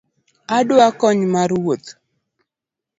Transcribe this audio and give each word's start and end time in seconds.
Adwa 0.57 0.87
kony 0.99 1.21
mar 1.33 1.51
wuoth. 1.63 1.89